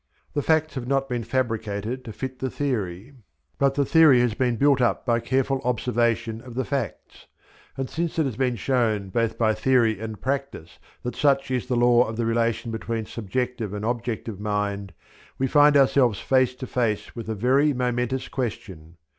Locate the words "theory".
2.49-3.13, 3.85-4.19, 9.53-9.99